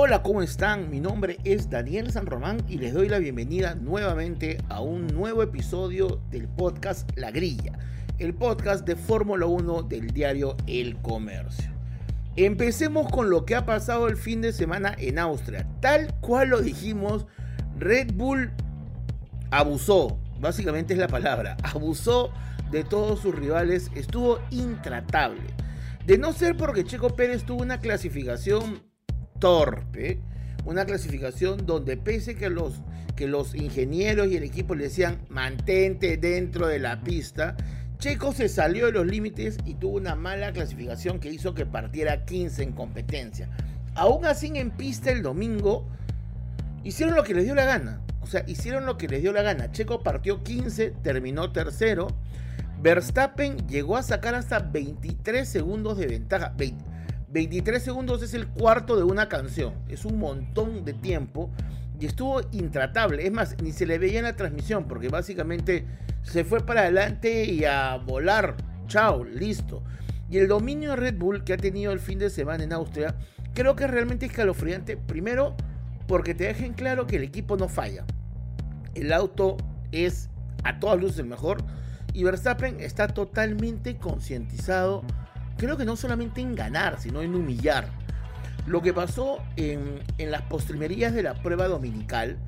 [0.00, 0.90] Hola, ¿cómo están?
[0.90, 5.42] Mi nombre es Daniel San Román y les doy la bienvenida nuevamente a un nuevo
[5.42, 7.72] episodio del podcast La Grilla,
[8.20, 11.72] el podcast de Fórmula 1 del diario El Comercio.
[12.36, 15.66] Empecemos con lo que ha pasado el fin de semana en Austria.
[15.80, 17.26] Tal cual lo dijimos,
[17.76, 18.52] Red Bull
[19.50, 22.30] abusó, básicamente es la palabra, abusó
[22.70, 25.42] de todos sus rivales, estuvo intratable.
[26.06, 28.87] De no ser porque Checo Pérez tuvo una clasificación
[29.38, 30.18] torpe,
[30.64, 32.80] una clasificación donde pese que los,
[33.16, 37.56] que los ingenieros y el equipo le decían mantente dentro de la pista,
[37.98, 42.24] Checo se salió de los límites y tuvo una mala clasificación que hizo que partiera
[42.24, 43.48] 15 en competencia.
[43.96, 45.84] Aún así en pista el domingo
[46.84, 48.00] hicieron lo que les dio la gana.
[48.20, 49.72] O sea, hicieron lo que les dio la gana.
[49.72, 52.06] Checo partió 15, terminó tercero.
[52.80, 56.54] Verstappen llegó a sacar hasta 23 segundos de ventaja.
[56.56, 56.84] 20,
[57.30, 59.74] 23 segundos es el cuarto de una canción.
[59.88, 61.50] Es un montón de tiempo.
[62.00, 63.26] Y estuvo intratable.
[63.26, 64.86] Es más, ni se le veía en la transmisión.
[64.88, 65.86] Porque básicamente
[66.22, 68.56] se fue para adelante y a volar.
[68.86, 69.82] Chao, listo.
[70.30, 73.16] Y el dominio de Red Bull que ha tenido el fin de semana en Austria.
[73.54, 74.96] Creo que es realmente escalofriante.
[74.96, 75.56] Primero,
[76.06, 78.04] porque te dejen claro que el equipo no falla.
[78.94, 79.56] El auto
[79.92, 80.30] es
[80.64, 81.58] a todas luces el mejor.
[82.14, 85.04] Y Verstappen está totalmente concientizado
[85.58, 87.88] creo que no solamente en ganar, sino en humillar.
[88.66, 92.38] Lo que pasó en, las postrimerías de la prueba dominical,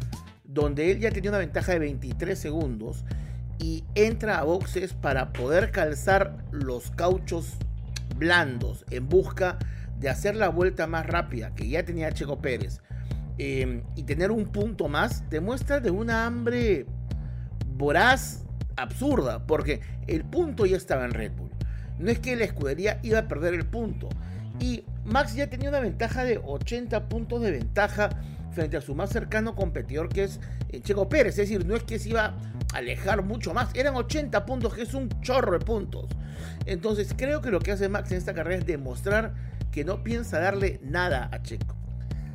[0.45, 3.05] donde él ya tenía una ventaja de 23 segundos
[3.59, 7.57] y entra a boxes para poder calzar los cauchos
[8.17, 9.59] blandos en busca
[9.99, 12.81] de hacer la vuelta más rápida que ya tenía Checo Pérez
[13.39, 16.87] eh, y tener un punto más, demuestra de una hambre
[17.77, 18.45] voraz
[18.77, 21.33] absurda, porque el punto ya estaba en Red
[22.01, 24.09] no es que la escudería iba a perder el punto.
[24.59, 28.11] Y Max ya tenía una ventaja de 80 puntos de ventaja
[28.53, 30.41] frente a su más cercano competidor que es
[30.71, 31.39] eh, Checo Pérez.
[31.39, 33.71] Es decir, no es que se iba a alejar mucho más.
[33.75, 36.07] Eran 80 puntos, que es un chorro de puntos.
[36.67, 39.35] Entonces creo que lo que hace Max en esta carrera es demostrar
[39.71, 41.77] que no piensa darle nada a Checo.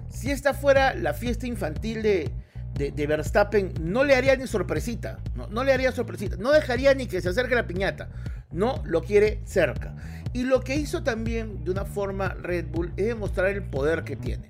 [0.09, 2.31] Si esta fuera la fiesta infantil de,
[2.75, 5.19] de, de, Verstappen, no le haría ni sorpresita.
[5.35, 6.37] No, no le haría sorpresita.
[6.37, 8.09] No dejaría ni que se acerque la piñata
[8.55, 9.95] no lo quiere cerca.
[10.33, 14.15] Y lo que hizo también de una forma Red Bull es demostrar el poder que
[14.15, 14.49] tiene.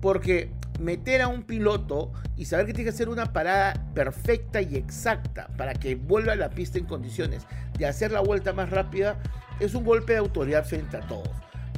[0.00, 0.50] Porque
[0.80, 5.48] meter a un piloto y saber que tiene que hacer una parada perfecta y exacta
[5.56, 7.46] para que vuelva a la pista en condiciones
[7.78, 9.18] de hacer la vuelta más rápida
[9.60, 11.30] es un golpe de autoridad frente a todos.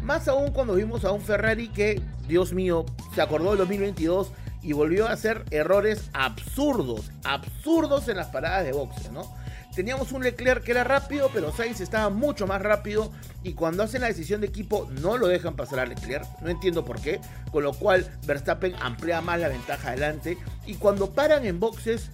[0.03, 4.33] Más aún cuando vimos a un Ferrari que, Dios mío, se acordó del 2022
[4.63, 9.35] y volvió a hacer errores absurdos, absurdos en las paradas de boxe, ¿no?
[9.77, 13.13] Teníamos un Leclerc que era rápido, pero Sainz estaba mucho más rápido.
[13.43, 16.25] Y cuando hacen la decisión de equipo, no lo dejan pasar a Leclerc.
[16.41, 17.21] No entiendo por qué.
[17.53, 20.39] Con lo cual, Verstappen amplía más la ventaja adelante.
[20.65, 22.09] Y cuando paran en boxes,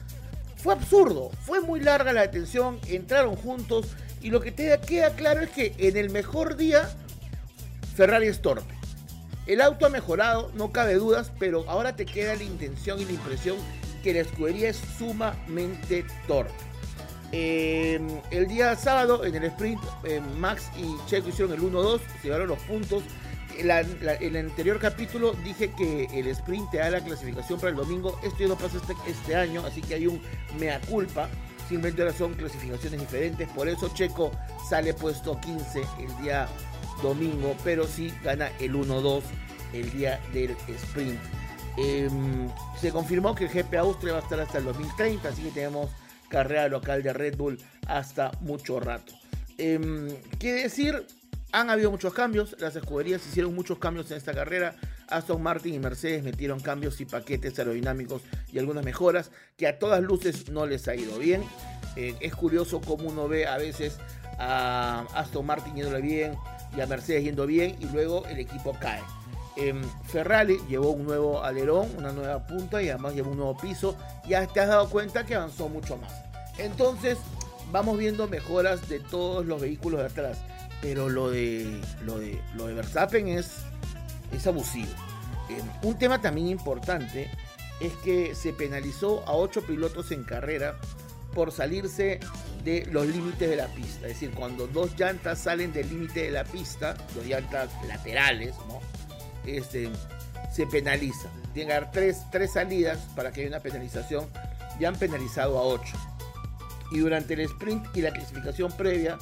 [0.56, 1.31] fue absurdo.
[1.47, 2.81] Fue muy larga la detención.
[2.89, 3.87] Entraron juntos.
[4.21, 6.91] Y lo que te queda claro es que en el mejor día,
[7.95, 8.75] Ferrari es torpe.
[9.47, 13.12] El auto ha mejorado, no cabe dudas, pero ahora te queda la intención y la
[13.12, 13.56] impresión
[14.03, 16.72] que la escudería es sumamente torpe.
[17.33, 22.49] El día sábado en el sprint, eh, Max y Checo hicieron el 1-2, se llevaron
[22.49, 23.03] los puntos.
[23.57, 23.71] En
[24.21, 28.19] el anterior capítulo dije que el sprint te da la clasificación para el domingo.
[28.23, 30.21] Esto ya no pasa este, este año, así que hay un
[30.59, 31.29] mea culpa.
[31.69, 33.49] Simplemente ahora son clasificaciones diferentes.
[33.49, 34.31] Por eso Checo
[34.69, 36.49] sale puesto 15 el día
[37.03, 39.23] domingo, pero sí gana el 1-2
[39.73, 41.19] el día del sprint.
[41.79, 42.09] Eh,
[42.79, 45.89] se confirmó que el GP Austria va a estar hasta el 2030, así que tenemos
[46.33, 49.13] carrera local de Red Bull hasta mucho rato.
[49.59, 51.07] Eh, ¿Qué decir?
[51.53, 54.75] Han habido muchos cambios, las escuderías hicieron muchos cambios en esta carrera.
[55.09, 60.03] Aston Martin y Mercedes metieron cambios y paquetes aerodinámicos y algunas mejoras que a todas
[60.03, 61.45] luces no les ha ido bien.
[61.97, 63.99] Eh, es curioso cómo uno ve a veces
[64.39, 66.34] a Aston Martin yéndole bien
[66.75, 69.03] y a Mercedes yendo bien y luego el equipo cae.
[69.57, 73.97] Em, Ferrari llevó un nuevo alerón, una nueva punta y además llevó un nuevo piso.
[74.27, 76.13] Ya te has dado cuenta que avanzó mucho más.
[76.59, 77.19] Entonces,
[77.71, 80.39] vamos viendo mejoras de todos los vehículos de atrás.
[80.81, 83.59] Pero lo de, lo de, lo de Verstappen es,
[84.33, 84.91] es abusivo.
[85.49, 87.31] Em, un tema también importante
[87.81, 90.77] es que se penalizó a ocho pilotos en carrera
[91.34, 92.21] por salirse
[92.65, 94.07] de los límites de la pista.
[94.07, 98.81] Es decir, cuando dos llantas salen del límite de la pista, dos llantas laterales, ¿no?
[99.47, 99.91] Este,
[100.53, 101.28] se penaliza.
[101.54, 104.27] Tiene que haber tres, tres salidas para que haya una penalización.
[104.78, 105.97] Ya han penalizado a ocho.
[106.91, 109.18] Y durante el sprint y la clasificación previa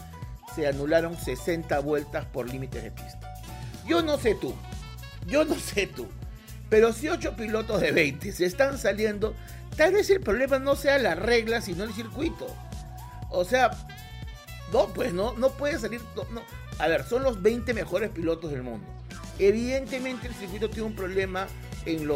[0.55, 3.35] se anularon 60 vueltas por límites de pista.
[3.87, 4.55] Yo no sé tú,
[5.27, 6.09] yo no sé tú,
[6.69, 9.35] pero si ocho pilotos de 20 se están saliendo,
[9.77, 12.47] tal vez el problema no sea la regla, sino el circuito.
[13.31, 13.71] O sea,
[14.73, 16.01] no, pues no, no puede salir.
[16.79, 18.87] A ver, son los 20 mejores pilotos del mundo.
[19.41, 21.49] Evidentemente el circuito tiene un problema
[21.87, 22.07] en,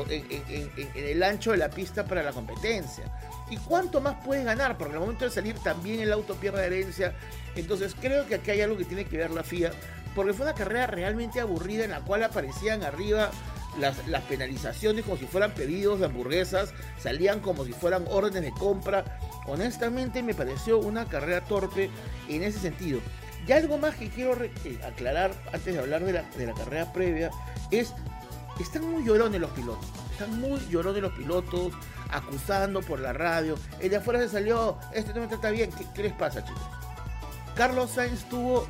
[0.94, 3.04] el ancho de la pista para la competencia.
[3.48, 4.76] ¿Y cuánto más puede ganar?
[4.76, 7.14] Porque al momento de salir también el auto pierde herencia.
[7.56, 9.72] Entonces creo que aquí hay algo que tiene que ver la FIA.
[10.14, 13.30] Porque fue una carrera realmente aburrida en la cual aparecían arriba
[13.78, 13.96] las,
[14.28, 19.18] penalizaciones como si fueran pedidos de hamburguesas, salían como si fueran órdenes de compra.
[19.46, 21.88] Honestamente me pareció una carrera torpe
[22.28, 23.00] en ese sentido.
[23.46, 26.92] Y algo más que quiero eh, aclarar antes de hablar de la, de la carrera
[26.92, 27.30] previa
[27.70, 27.92] es,
[28.58, 31.72] están muy llorones los pilotos, están muy llorones los pilotos,
[32.10, 35.84] acusando por la radio, el de afuera se salió, este no me trata bien, ¿qué,
[35.94, 36.62] qué les pasa chicos?
[37.54, 38.66] Carlos Sainz tuvo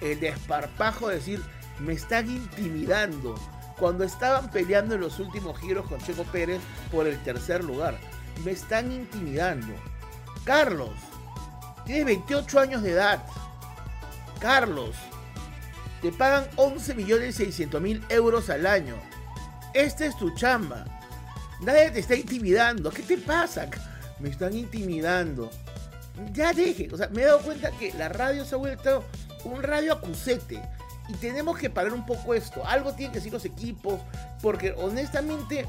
[0.00, 1.42] el desparpajo de decir,
[1.80, 3.34] me están intimidando,
[3.78, 6.60] cuando estaban peleando en los últimos giros con Checo Pérez
[6.90, 7.98] por el tercer lugar.
[8.44, 9.74] Me están intimidando.
[10.44, 10.90] Carlos,
[11.84, 13.24] tienes 28 años de edad.
[14.44, 14.94] Carlos,
[16.02, 18.94] te pagan 11 millones 600 mil euros al año.
[19.72, 20.84] Esta es tu chamba.
[21.62, 22.90] Nadie te está intimidando.
[22.90, 23.70] ¿Qué te pasa?
[24.20, 25.50] Me están intimidando.
[26.34, 26.90] Ya deje.
[26.92, 29.06] O sea, me he dado cuenta que la radio se ha vuelto
[29.44, 30.60] un radio acusete.
[31.08, 32.66] Y tenemos que parar un poco esto.
[32.66, 33.98] Algo tienen que decir los equipos.
[34.42, 35.66] Porque honestamente,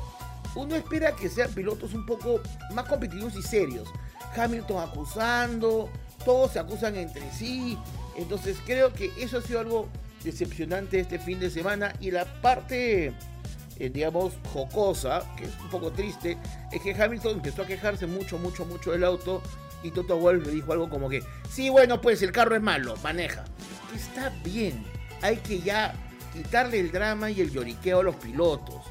[0.54, 2.42] uno espera que sean pilotos un poco
[2.74, 3.88] más competitivos y serios.
[4.36, 5.90] Hamilton acusando,
[6.26, 7.78] todos se acusan entre sí.
[8.16, 9.90] Entonces creo que eso ha sido algo
[10.24, 11.94] decepcionante este fin de semana.
[12.00, 13.14] Y la parte,
[13.78, 16.38] eh, digamos, jocosa, que es un poco triste,
[16.72, 19.42] es que Hamilton empezó a quejarse mucho, mucho, mucho del auto.
[19.84, 22.96] Y Toto Wolff le dijo algo como que, sí, bueno, pues el carro es malo,
[23.04, 23.44] maneja.
[23.94, 24.84] Está bien,
[25.22, 25.94] hay que ya
[26.34, 28.84] quitarle el drama y el lloriqueo a los pilotos.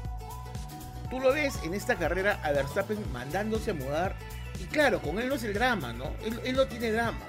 [1.09, 4.15] Tú lo ves en esta carrera a Verstappen mandándose a mudar.
[4.59, 6.11] Y claro, con él no es el drama, ¿no?
[6.43, 7.27] Él, no tiene dramas.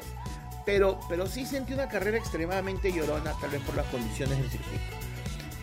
[0.66, 4.82] Pero, pero sí sentí una carrera extremadamente llorona, tal vez por las condiciones del circuito.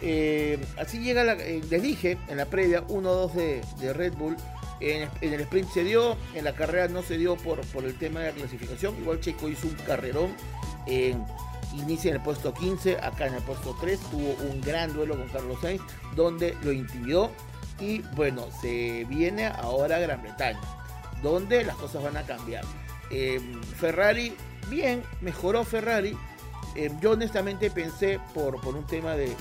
[0.02, 3.34] Eh, así llega, la, eh, les dije en la previa, 1-2
[3.80, 4.36] de, Red Bull.
[4.80, 8.22] En, el sprint se dio, en la carrera no se dio por, por el tema
[8.22, 8.98] de la clasificación.
[8.98, 10.34] Igual Checo hizo un carrerón.
[11.74, 14.00] inicia en el puesto 15, acá en el puesto 3.
[14.12, 15.82] Tuvo un gran duelo con Carlos Sainz,
[16.16, 17.32] donde lo intimidó.
[17.80, 20.60] Y bueno, se viene ahora a Gran Bretaña,
[21.22, 22.64] donde las cosas van a cambiar.
[23.10, 24.36] Em, Ferrari,
[24.70, 26.18] bien, mejoró Ferrari.
[26.76, 29.36] Em, yo honestamente pensé, por, por un tema de,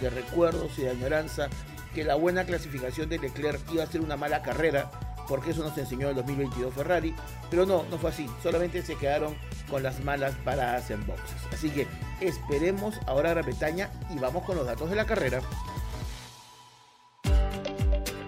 [0.00, 1.48] de, recuerdos y de añoranza,
[1.94, 4.90] que la buena clasificación de Leclerc iba a ser una mala carrera,
[5.28, 7.14] porque eso nos enseñó el 2022 Ferrari,
[7.50, 9.34] pero no, no fue así, solamente se quedaron
[9.70, 11.36] con las malas paradas en boxes.
[11.52, 11.86] Así que
[12.20, 15.40] esperemos ahora a Gran Bretaña y vamos con los datos de la carrera.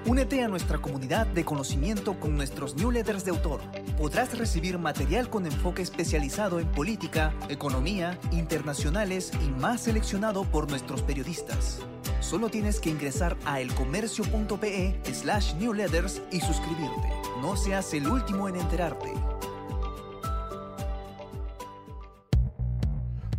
[0.07, 3.63] Únete a nuestra comunidad de conocimiento con nuestros newsletters de autor.
[3.97, 11.01] Podrás recibir material con enfoque especializado en política, economía, internacionales y más seleccionado por nuestros
[11.01, 11.79] periodistas.
[12.21, 17.09] Solo tienes que ingresar a elcomercio.pe slash newsletters y suscribirte.
[17.41, 19.11] No seas el último en enterarte.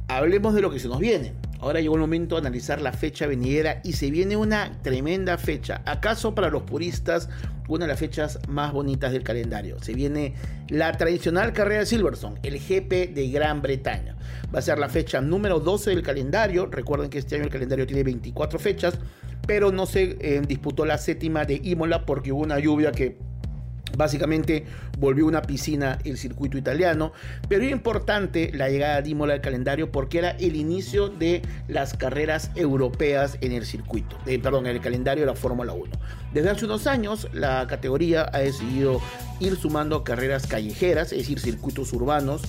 [0.08, 1.45] Hablemos de lo que se nos viene.
[1.60, 5.82] Ahora llegó el momento de analizar la fecha venidera y se viene una tremenda fecha.
[5.86, 7.30] ¿Acaso para los puristas
[7.68, 9.82] una de las fechas más bonitas del calendario?
[9.82, 10.36] Se viene
[10.70, 14.16] la tradicional carrera de Silverstone, el GP de Gran Bretaña.
[14.54, 16.68] Va a ser la fecha número 12 del calendario.
[16.68, 19.00] Recuerden que este año el calendario tiene 24 fechas,
[19.48, 23.18] pero no se eh, disputó la séptima de Imola porque hubo una lluvia que
[23.98, 24.66] Básicamente
[24.98, 27.14] volvió una piscina el circuito italiano,
[27.48, 31.94] pero es importante la llegada de Imola al calendario porque era el inicio de las
[31.94, 35.92] carreras europeas en el circuito, perdón, en el calendario de la Fórmula 1.
[36.34, 39.02] Desde hace unos años la categoría ha decidido
[39.40, 42.42] ir sumando carreras callejeras, es decir, circuitos urbanos,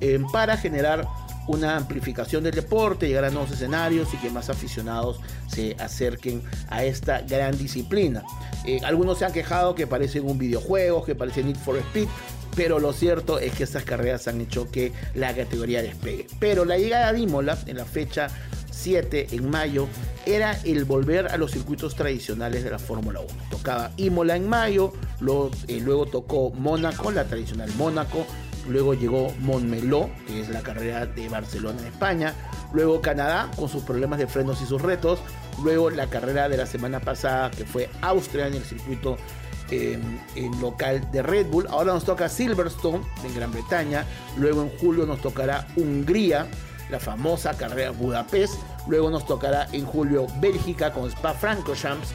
[0.00, 1.06] eh, para generar
[1.46, 6.84] una amplificación del deporte, llegar a nuevos escenarios y que más aficionados se acerquen a
[6.84, 8.22] esta gran disciplina.
[8.64, 12.08] Eh, algunos se han quejado que parecen un videojuego, que parecen Need for Speed,
[12.56, 16.26] pero lo cierto es que estas carreras han hecho que la categoría despegue.
[16.38, 18.28] Pero la llegada de Imola en la fecha
[18.70, 19.88] 7 en mayo
[20.26, 23.28] era el volver a los circuitos tradicionales de la Fórmula 1.
[23.50, 24.92] Tocaba Imola en mayo,
[25.68, 28.26] eh, luego tocó Mónaco, la tradicional Mónaco,
[28.68, 32.34] Luego llegó Montmeló, que es la carrera de Barcelona en España.
[32.72, 35.20] Luego Canadá, con sus problemas de frenos y sus retos.
[35.62, 39.16] Luego la carrera de la semana pasada, que fue Austria en el circuito
[39.70, 41.66] em, en local de Red Bull.
[41.68, 44.04] Ahora nos toca Silverstone en Gran Bretaña.
[44.38, 46.46] Luego en julio nos tocará Hungría,
[46.90, 48.54] la famosa carrera Budapest.
[48.88, 52.08] Luego nos tocará en julio Bélgica con Spa Francorchamps.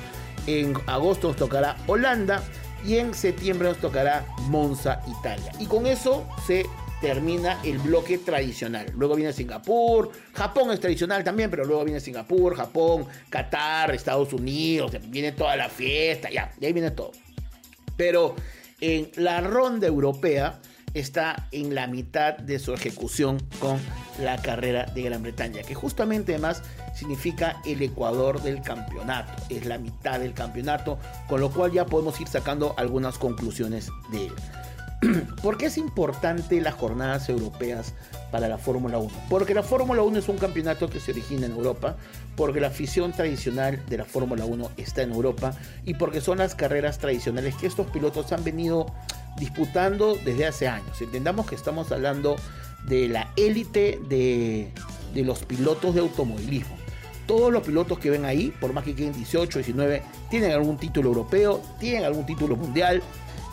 [0.47, 2.41] En agosto nos tocará Holanda
[2.85, 5.51] y en septiembre nos tocará Monza, Italia.
[5.59, 6.65] Y con eso se
[7.01, 8.87] termina el bloque tradicional.
[8.95, 14.91] Luego viene Singapur, Japón es tradicional también, pero luego viene Singapur, Japón, Qatar, Estados Unidos,
[15.07, 17.11] viene toda la fiesta, ya, de ahí viene todo.
[17.95, 18.35] Pero
[18.81, 20.59] en la ronda europea
[20.93, 23.79] está en la mitad de su ejecución con
[24.21, 26.63] la carrera de Gran Bretaña, que justamente además
[26.99, 32.19] significa el ecuador del campeonato, es la mitad del campeonato, con lo cual ya podemos
[32.19, 34.33] ir sacando algunas conclusiones de él.
[35.41, 37.93] ¿Por qué es importante las jornadas europeas
[38.31, 39.09] para la Fórmula 1?
[39.29, 41.95] Porque la Fórmula 1 es un campeonato que se origina en Europa,
[42.35, 45.53] porque la afición tradicional de la Fórmula 1 está en Europa
[45.85, 48.87] y porque son las carreras tradicionales que estos pilotos han venido
[49.37, 51.01] disputando desde hace años.
[51.01, 52.35] Entendamos que estamos hablando
[52.85, 54.73] de la élite de,
[55.13, 56.78] de los pilotos de automovilismo.
[57.29, 61.09] Todos los pilotos que ven ahí, por más que queden 18, 19, tienen algún título
[61.09, 63.03] europeo, tienen algún título mundial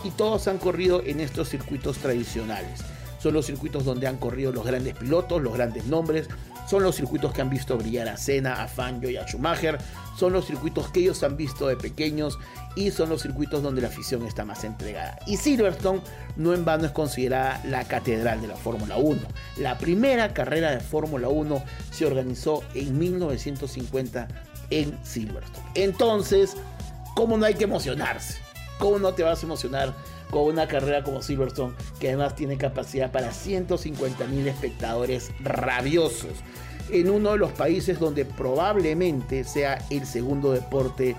[0.03, 2.81] y todos han corrido en estos circuitos tradicionales.
[3.19, 6.27] Son los circuitos donde han corrido los grandes pilotos, los grandes nombres,
[6.69, 9.79] son los circuitos que han visto brillar a Senna, a Fangio y a Schumacher,
[10.17, 12.39] son los circuitos que ellos han visto de pequeños
[12.75, 15.19] y son los circuitos donde la afición está más entregada.
[15.27, 16.01] Y Silverstone
[16.37, 19.21] no en vano es considerada la catedral de la Fórmula 1.
[19.59, 24.29] La primera carrera de Fórmula 1 se organizó en 1950
[24.71, 25.67] en Silverstone.
[25.75, 26.57] Entonces,
[27.15, 28.39] ¿cómo no hay que emocionarse?
[28.79, 29.95] ¿Cómo no te vas a emocionar
[30.31, 36.33] con una carrera como Silverstone que además tiene capacidad para 150 mil espectadores rabiosos?
[36.91, 41.17] En uno de los países donde probablemente sea el segundo deporte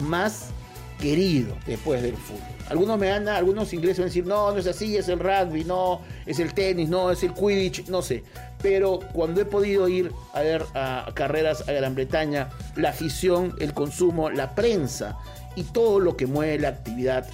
[0.00, 0.50] más
[0.98, 2.42] querido después del fútbol.
[2.68, 5.64] Algunos me dan, algunos ingleses van a decir, no, no es así, es el rugby,
[5.64, 8.24] no, es el tenis, no, es el quidditch, no sé.
[8.60, 13.72] Pero cuando he podido ir a ver a carreras a Gran Bretaña, la afición, el
[13.72, 15.16] consumo, la prensa
[15.54, 17.26] y todo lo que mueve la actividad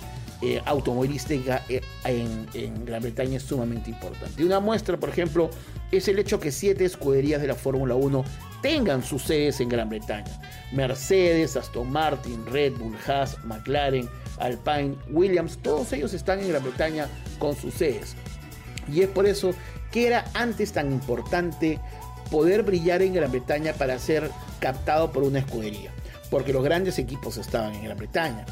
[0.42, 4.44] eh, automovilística eh, en, en, Gran Bretaña es sumamente importante.
[4.44, 5.48] Una muestra, por ejemplo,
[5.92, 8.24] es el hecho que siete escuderías de la Fórmula 1
[8.60, 10.40] tengan sus sedes en Gran Bretaña.
[10.72, 14.08] Mercedes, Aston Martin, Red Bull, Haas, McLaren,
[14.38, 17.06] Alpine, Williams, todos ellos están en Gran Bretaña
[17.38, 18.16] con sus sedes.
[18.92, 19.54] Y es por eso
[19.92, 21.78] que era antes tan importante
[22.32, 25.92] poder brillar en Gran Bretaña para ser captado por una escudería.
[26.30, 28.46] Porque los grandes equipos estaban en Gran Bretaña,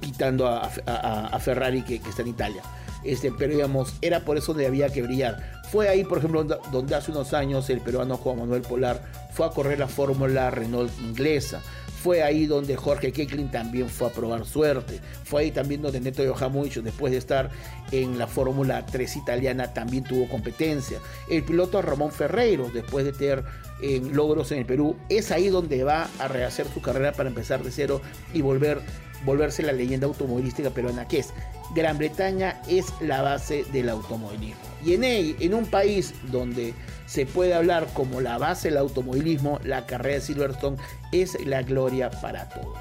[0.00, 2.62] quitando a, Ferrari que, está en Italia.
[3.04, 5.62] Este, pero digamos, era por eso donde había que brillar.
[5.70, 9.50] Fue ahí, por ejemplo, donde hace unos años el peruano Juan Manuel Polar fue a
[9.50, 11.60] correr la Fórmula Renault inglesa.
[12.02, 15.00] Fue ahí donde Jorge Keklin también fue a probar suerte.
[15.24, 17.48] Fue ahí también donde Neto Yohamovich, después de estar
[17.92, 20.98] en la Fórmula 3 italiana, también tuvo competencia.
[21.30, 23.44] El piloto Ramón Ferreiro, después de tener
[23.80, 27.62] eh, logros en el Perú, es ahí donde va a rehacer su carrera para empezar
[27.62, 28.02] de cero
[28.34, 28.82] y volver
[29.24, 31.30] volverse la leyenda automovilística peruana que es.
[31.74, 34.60] Gran Bretaña es la base del automovilismo.
[34.84, 36.74] Y en, él, en un país donde
[37.06, 40.76] se puede hablar como la base del automovilismo, la carrera de Silverstone
[41.12, 42.78] es la gloria para todos.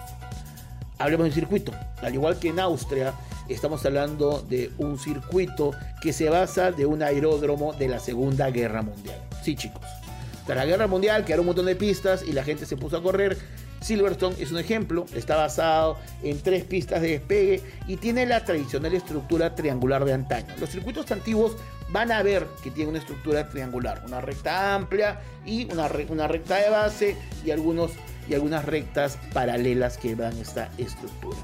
[0.97, 1.71] Hablemos del circuito.
[2.01, 3.13] Al igual que en Austria,
[3.49, 5.71] estamos hablando de un circuito
[6.01, 9.19] que se basa de un aeródromo de la Segunda Guerra Mundial.
[9.43, 9.81] Sí, chicos.
[10.45, 13.03] Tras la Guerra Mundial quedaron un montón de pistas y la gente se puso a
[13.03, 13.37] correr
[13.81, 18.93] Silverstone es un ejemplo, está basado en tres pistas de despegue y tiene la tradicional
[18.93, 20.53] estructura triangular de antaño.
[20.59, 21.57] Los circuitos antiguos
[21.89, 26.57] van a ver que tiene una estructura triangular, una recta amplia y una, una recta
[26.57, 27.91] de base y, algunos,
[28.29, 31.37] y algunas rectas paralelas que dan esta estructura.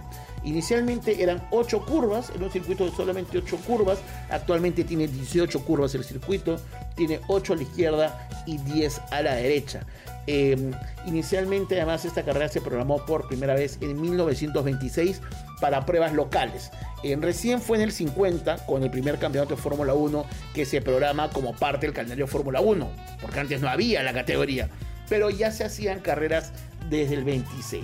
[0.43, 5.93] Inicialmente eran 8 curvas, en un circuito de solamente 8 curvas, actualmente tiene 18 curvas
[5.95, 6.57] el circuito,
[6.95, 9.85] tiene 8 a la izquierda y 10 a la derecha.
[10.27, 10.71] Em,
[11.05, 15.21] inicialmente además esta carrera se programó por primera vez en 1926
[15.61, 16.69] para pruebas locales.
[17.03, 20.81] En recién fue en el 50 con el primer campeonato de Fórmula 1 que se
[20.81, 22.91] programa como parte del calendario Fórmula 1,
[23.21, 24.69] porque antes no había la categoría,
[25.07, 26.51] pero ya se hacían carreras
[26.89, 27.83] desde el 26.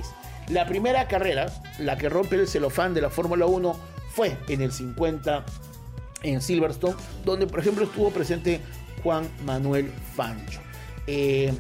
[0.50, 4.74] La primera carrera, la que rompe el celofán de la Fórmula 1, fue en el
[4.74, 5.46] 50
[6.24, 8.60] en Silverstone, donde por ejemplo estuvo presente
[9.02, 10.60] Juan Manuel Fancho.
[11.08, 11.54] Eh,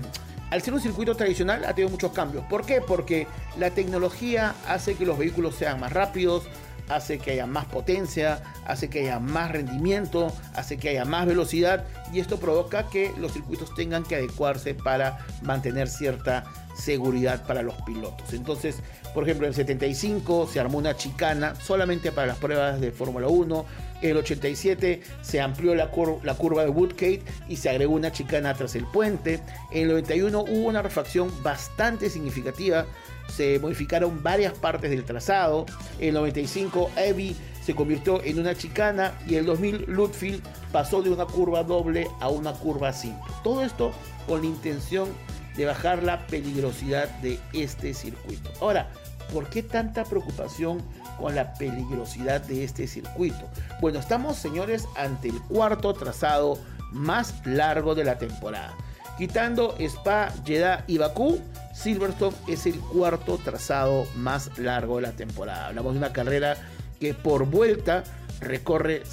[0.54, 2.46] al ser un circuito tradicional ha tenido muchos cambios.
[2.46, 2.80] ¿Por qué?
[2.80, 3.26] Porque
[3.58, 6.44] la tecnología hace que los vehículos sean más rápidos,
[6.90, 11.86] hace que haya más potencia, hace que haya más rendimiento, hace que haya más velocidad
[12.14, 16.44] y esto provoca que los circuitos tengan que adecuarse para mantener cierta
[16.78, 18.32] seguridad para los pilotos.
[18.34, 18.76] Entonces,
[19.16, 23.28] por ejemplo, en el 75 se armó una chicana solamente para las pruebas de Fórmula
[23.28, 23.66] 1.
[24.04, 28.76] En el 87 se amplió la, curva de Woodgate y se agregó una chicana tras
[28.76, 29.40] el puente.
[29.72, 32.86] En el 91 hubo una refacción bastante significativa.
[33.30, 35.66] Se modificaron varias partes del trazado.
[36.00, 37.34] En el 95 Evie
[37.64, 40.44] se convirtió en una chicana y en el 2000 Lutfield
[40.74, 43.24] pasó de una curva doble a una curva simple.
[43.42, 43.94] Todo esto
[44.28, 45.08] con la intención
[45.56, 48.52] de bajar la peligrosidad de este circuito.
[48.60, 48.92] Ahora,
[49.32, 50.82] ¿por qué tanta preocupación
[51.20, 53.50] con la peligrosidad de este circuito?
[53.82, 56.58] Bueno, estamos, señores, ante el cuarto trazado
[56.92, 58.74] más largo de la temporada.
[59.18, 61.39] Quitando Spa, Jeddah y Bakú,
[61.74, 65.68] Silverstone es el cuarto trazado más largo de la temporada.
[65.68, 66.58] Hablamos de una carrera
[67.00, 68.03] que por vuelta
[68.39, 69.03] recorre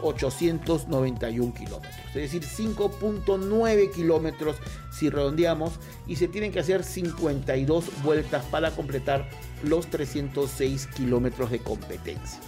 [0.00, 4.56] 5.891 kilómetros, es decir, 5.9 kilómetros
[4.90, 5.74] si redondeamos,
[6.06, 9.28] y se tienen que hacer 52 vueltas para completar
[9.62, 12.40] los 306 kilómetros de competencia.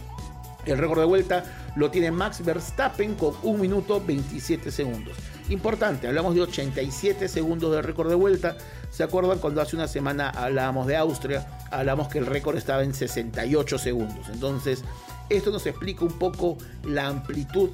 [0.65, 5.17] El récord de vuelta lo tiene Max Verstappen con 1 minuto 27 segundos.
[5.49, 8.57] Importante, hablamos de 87 segundos de récord de vuelta.
[8.91, 11.47] ¿Se acuerdan cuando hace una semana hablábamos de Austria?
[11.71, 14.29] Hablamos que el récord estaba en 68 segundos.
[14.33, 14.85] Entonces,
[15.29, 17.71] esto nos explica un poco la amplitud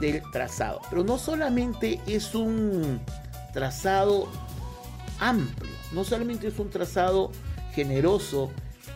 [0.00, 0.80] del trazado.
[0.90, 3.00] Pero no solamente es un
[3.52, 4.28] trazado
[5.18, 7.30] amplio, no solamente es un trazado
[7.74, 8.50] generoso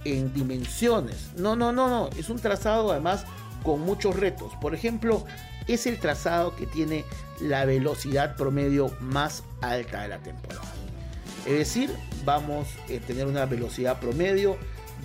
[0.05, 1.31] en dimensiones.
[1.37, 2.11] No, no, no, no.
[2.17, 3.25] Es un trazado además
[3.63, 4.53] con muchos retos.
[4.61, 5.25] Por ejemplo,
[5.69, 7.05] es el trazado que tiene
[7.41, 10.63] la velocidad promedio más alta de la temporada.
[11.47, 11.91] Es decir,
[12.25, 14.57] vamos a tener una velocidad promedio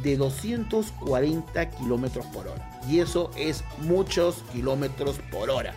[0.04, 2.80] de 240 kilómetros por hora.
[2.90, 5.74] Y eso es muchos kilómetros por hora.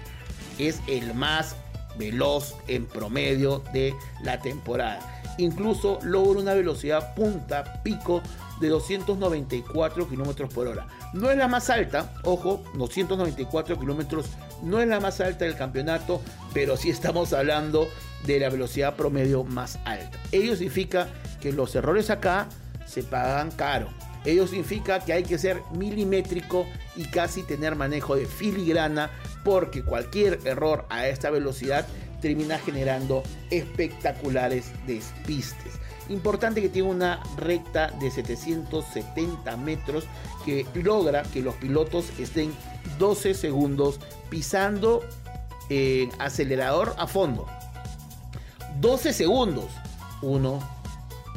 [0.59, 1.57] Es el más
[1.99, 5.01] veloz en promedio de la temporada.
[5.39, 8.23] Incluso logra una velocidad punta, pico
[8.61, 10.87] de 294 kilómetros por hora.
[11.13, 14.27] No es la más alta, ojo, 294 kilómetros
[14.63, 16.21] no es la más alta del campeonato,
[16.53, 17.89] pero sí estamos hablando
[18.27, 20.19] de la velocidad promedio más alta.
[20.33, 21.09] Ello significa
[21.41, 22.49] que los errores acá
[22.87, 23.89] se pagan caro.
[24.25, 29.11] Ello significa que hay que ser milimétrico y casi tener manejo de filigrana
[29.45, 31.87] porque cualquier error a esta velocidad
[32.21, 35.75] termina generando espectaculares despistes.
[36.09, 40.05] Importante que tiene una recta de 770 metros
[40.45, 42.53] que logra que los pilotos estén
[42.99, 44.01] 12 segundos
[44.31, 45.03] pisando
[45.69, 47.47] en acelerador a fondo.
[48.81, 49.67] 12 segundos.
[50.23, 50.59] 1,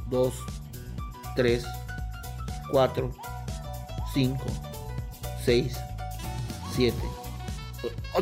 [0.09, 0.33] 2,
[1.35, 1.65] 3,
[2.71, 3.11] 4,
[4.13, 4.45] 5,
[5.45, 5.77] 6,
[6.75, 6.97] 7.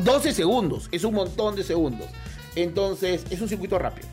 [0.02, 0.90] 12 segundos.
[0.92, 2.08] Es un montón de segundos.
[2.56, 4.08] Entonces es un circuito rápido.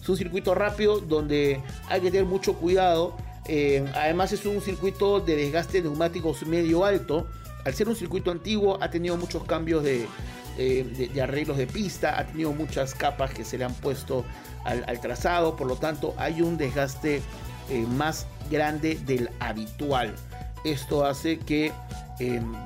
[0.00, 3.16] Es un circuito rápido donde hay que tener mucho cuidado.
[3.46, 7.26] Eh, además es un circuito de desgaste de neumáticos medio alto.
[7.64, 10.06] Al ser un circuito antiguo ha tenido muchos cambios de,
[10.58, 14.24] eh, arreglos de pista, ha tenido muchas capas que se le han puesto
[14.64, 17.22] al, trazado, por lo tanto hay un desgaste
[17.68, 20.14] eh, más grande del habitual.
[20.64, 21.72] Esto hace que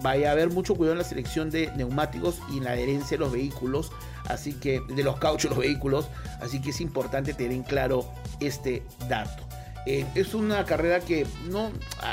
[0.02, 3.24] vaya a haber mucho cuidado en la selección de neumáticos y en la adherencia de
[3.24, 3.90] los vehículos
[4.28, 6.08] así que de los cauchos de los vehículos,
[6.40, 8.06] así que es importante tener en claro
[8.40, 9.42] este dato.
[9.86, 11.70] Eh, es una carrera que no,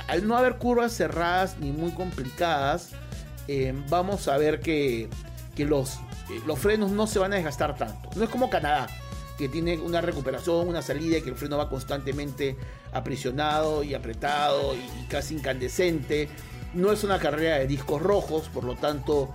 [0.08, 2.92] al no haber curvas cerradas ni muy complicadas,
[3.48, 5.10] eh, vamos a ver que,
[5.58, 8.10] los, eh, los frenos no se van a desgastar tanto.
[8.16, 8.88] No es como Canadá,
[9.38, 12.56] que tiene una recuperación, una salida y que el freno va constantemente
[12.92, 16.30] aprisionado y apretado y casi incandescente.
[16.74, 19.34] No es una carrera de discos rojos, por lo tanto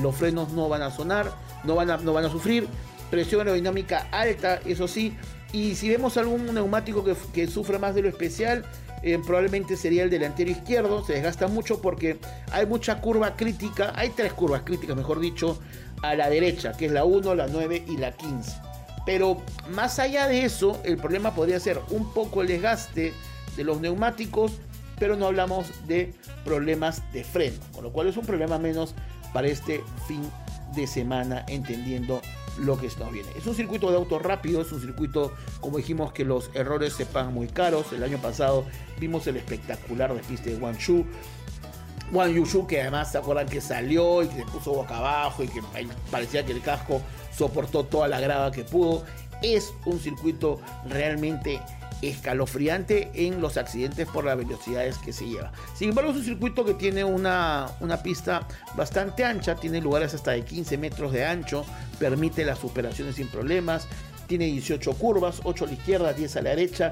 [0.00, 1.32] los frenos no van a sonar
[1.64, 2.68] no van a, no van a sufrir.
[3.10, 5.16] Presión aerodinámica alta, eso sí.
[5.52, 8.64] Y si vemos algún neumático que, sufre más de lo especial,
[9.02, 12.18] eh, probablemente sería el delantero izquierdo, se desgasta mucho porque
[12.50, 15.58] hay mucha curva crítica, hay tres curvas críticas, mejor dicho,
[16.02, 18.73] a la derecha, que es la 1, la 9 y la 15.
[19.06, 19.38] Pero
[19.70, 23.12] más allá de eso, el problema podría ser un poco el desgaste
[23.56, 24.52] de los neumáticos,
[24.98, 26.14] pero no hablamos de
[26.44, 28.94] problemas de freno, con lo cual es un problema menos
[29.32, 30.22] para este fin
[30.74, 32.20] de semana, entendiendo
[32.58, 33.28] lo que está viene.
[33.36, 37.06] Es un circuito de auto rápido, es un circuito, como dijimos, que los errores se
[37.06, 37.92] pagan muy caros.
[37.92, 38.64] El año pasado
[39.00, 41.04] vimos el espectacular despiste de Guangzhou.
[42.12, 45.48] Wang Yushu, que además se acuerdan que salió y que se puso boca abajo y
[45.48, 45.60] que
[46.10, 47.00] parecía que el casco
[47.36, 49.04] soportó toda la grava que pudo.
[49.42, 51.60] Es un circuito realmente
[52.02, 55.52] escalofriante en los accidentes por las velocidades que se lleva.
[55.74, 60.32] Sin embargo, es un circuito que tiene una, una pista bastante ancha, tiene lugares hasta
[60.32, 61.64] de 15 metros de ancho,
[61.98, 63.86] permite las superaciones sin problemas,
[64.26, 66.90] tiene 18 curvas, 8 a la izquierda, 10 a la derecha,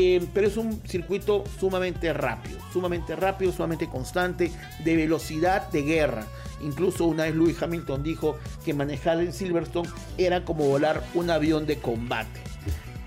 [0.00, 4.52] eh, pero es un circuito sumamente rápido, sumamente rápido, sumamente constante,
[4.84, 6.24] de velocidad de guerra.
[6.62, 11.66] Incluso una vez Louis Hamilton dijo que manejar en Silverstone era como volar un avión
[11.66, 12.40] de combate.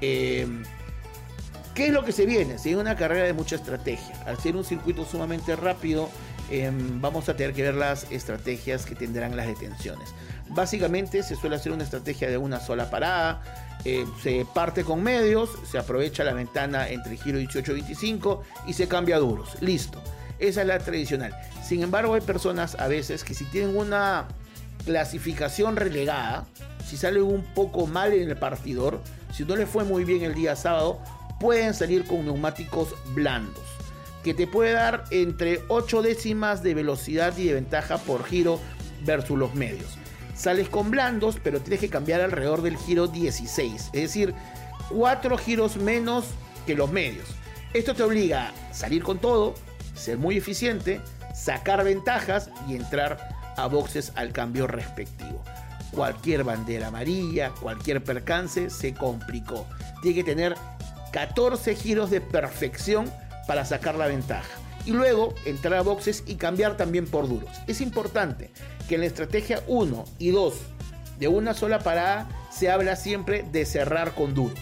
[0.02, 0.46] Eh,
[1.74, 2.58] ¿Qué es lo que se viene?
[2.58, 4.14] Se viene una carrera de mucha estrategia.
[4.26, 6.10] Al ser un circuito sumamente rápido,
[6.50, 10.14] em, vamos a tener que ver las estrategias que tendrán las detenciones.
[10.50, 13.42] Básicamente se suele hacer una estrategia de una sola parada.
[13.84, 18.74] Eh, se parte con medios, se aprovecha la ventana entre giro 18 y 25 y
[18.74, 19.62] se cambia duros.
[19.62, 20.02] Listo.
[20.40, 21.36] Esa es la tradicional.
[21.64, 24.28] Sin embargo, hay personas a veces que si tienen una
[24.86, 26.46] clasificación relegada,
[26.88, 29.00] si sale un poco mal en el partidor,
[29.32, 31.00] si no le fue muy bien el día sábado,
[31.40, 33.64] pueden salir con neumáticos blandos,
[34.24, 38.60] que te puede dar entre 8 décimas de velocidad y de ventaja por giro
[39.06, 40.01] versus los medios.
[40.42, 44.34] Sales con blandos, pero tienes que cambiar alrededor del giro 16, es decir,
[44.90, 46.26] 4 giros menos
[46.66, 47.28] que los medios.
[47.76, 49.54] Esto te obliga a salir con todo,
[49.94, 51.00] ser muy eficiente,
[51.36, 55.44] sacar ventajas y entrar a boxes al cambio respectivo.
[55.92, 59.68] Cualquier bandera amarilla, cualquier percance se complicó.
[60.02, 60.56] Tiene que tener
[61.14, 63.14] 14 giros de perfección
[63.46, 64.50] para sacar la ventaja.
[64.86, 67.50] Y luego entrar a boxes y cambiar también por duros.
[67.68, 68.52] Es importante
[68.88, 70.54] que en la estrategia 1 y 2
[71.20, 74.60] de una sola parada se habla siempre de cerrar con duros.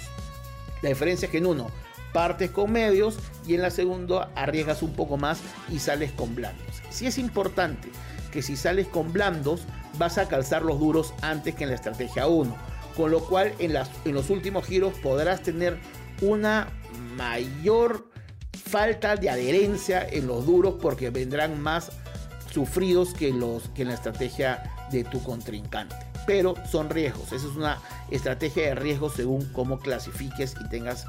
[0.82, 1.68] La diferencia es que en uno
[2.14, 6.82] partes con medios y en la segunda arriesgas un poco más y sales con blandos.
[6.90, 7.90] Si es importante
[8.32, 9.62] que si sales con blandos
[9.98, 12.56] vas a calzar los duros antes que en la estrategia 1,
[12.96, 15.80] con lo cual en, las, en los últimos giros podrás tener
[16.22, 16.68] una
[17.16, 18.09] mayor
[18.70, 21.92] falta de adherencia en los duros porque vendrán más
[22.52, 25.96] sufridos que, los, que en la estrategia de tu contrincante.
[26.28, 27.80] Pero son riesgos, esa es una
[28.12, 31.06] estrategia de riesgo según cómo clasifiques y tengas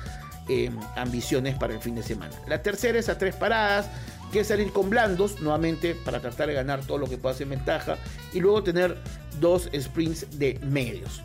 [0.49, 2.35] em, ambiciones para el fin de semana.
[2.49, 3.87] La tercera es a tres paradas,
[4.33, 7.51] que es salir con blandos, nuevamente para tratar de ganar todo lo que pueda en
[7.51, 7.96] ventaja,
[8.33, 8.96] y luego tener
[9.40, 11.23] dos sprints de medios.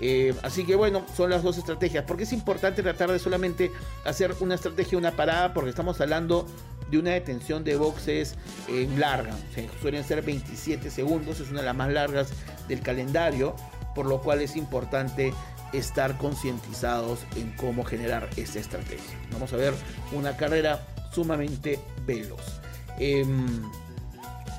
[0.00, 2.04] Eh, así que bueno, son las dos estrategias.
[2.04, 3.72] Porque es importante tratar de solamente
[4.04, 6.46] hacer una estrategia, una parada, porque estamos hablando
[6.90, 8.36] de una detención de boxes
[8.68, 9.34] eh, larga.
[9.80, 12.28] suelen ser 27 segundos, es una de las más largas
[12.68, 13.56] del calendario,
[13.94, 15.32] por lo cual es importante
[15.72, 19.18] estar concientizados en cómo generar esta estrategia.
[19.32, 19.74] Vamos a ver
[20.12, 22.60] una carrera sumamente veloz.
[22.98, 23.62] Em,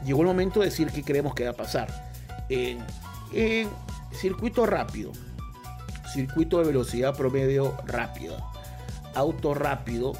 [0.06, 2.08] llegó el momento de decir qué creemos que va a pasar.
[2.50, 2.80] en
[4.14, 5.12] circuito rápido,
[6.18, 8.44] circuito de velocidad promedio rápida,
[9.14, 10.14] auto rápido,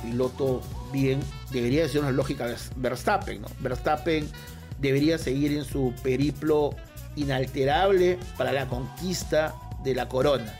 [0.00, 0.60] piloto
[0.92, 3.48] bien, debería ser una lógica de Verstappen, ¿no?
[3.58, 4.30] Verstappen
[4.78, 6.70] debería seguir en su periplo
[7.16, 10.56] inalterable para la conquista de la corona.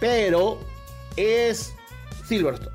[0.00, 0.58] Pero
[1.16, 1.74] es
[2.26, 2.74] Silverstone.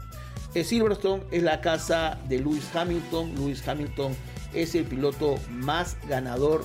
[0.63, 3.34] Silverstone es la casa de Lewis Hamilton.
[3.34, 4.15] Lewis Hamilton
[4.54, 6.63] es el piloto más ganador